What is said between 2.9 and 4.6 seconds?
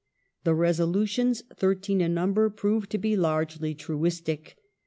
be largely truistic.